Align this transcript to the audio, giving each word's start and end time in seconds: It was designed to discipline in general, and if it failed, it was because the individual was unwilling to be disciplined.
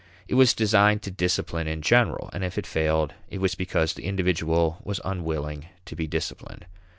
It 0.27 0.33
was 0.33 0.55
designed 0.55 1.03
to 1.03 1.11
discipline 1.11 1.67
in 1.67 1.83
general, 1.83 2.31
and 2.33 2.43
if 2.43 2.57
it 2.57 2.65
failed, 2.65 3.13
it 3.29 3.37
was 3.37 3.53
because 3.53 3.93
the 3.93 4.05
individual 4.05 4.79
was 4.83 4.99
unwilling 5.05 5.67
to 5.85 5.95
be 5.95 6.07
disciplined. 6.07 6.65